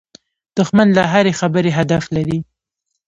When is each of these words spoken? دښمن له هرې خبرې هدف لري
دښمن 0.57 0.87
له 0.97 1.03
هرې 1.11 1.33
خبرې 1.39 1.71
هدف 1.77 2.03
لري 2.15 2.37